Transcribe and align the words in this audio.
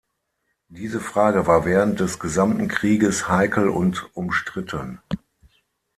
Diese 0.69 0.99
Frage 0.99 1.45
war 1.45 1.63
während 1.63 1.99
des 1.99 2.17
gesamten 2.19 2.67
Krieges 2.67 3.29
heikel 3.29 3.69
und 3.69 4.09
umstritten. 4.15 4.99